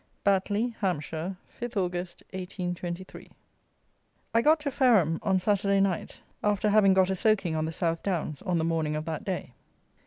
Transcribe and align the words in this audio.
Batley 0.23 0.73
(Hampshire), 0.79 1.37
5th 1.47 1.77
August, 1.77 2.23
1823. 2.31 3.29
I 4.33 4.41
got 4.41 4.59
to 4.61 4.71
Fareham 4.71 5.19
on 5.21 5.37
Saturday 5.37 5.79
night, 5.79 6.23
after 6.43 6.69
having 6.71 6.95
got 6.95 7.11
a 7.11 7.15
soaking 7.15 7.55
on 7.55 7.65
the 7.65 7.71
South 7.71 8.01
Downs 8.01 8.41
on 8.41 8.57
the 8.57 8.63
morning 8.65 8.95
of 8.95 9.05
that 9.05 9.23
day. 9.23 9.53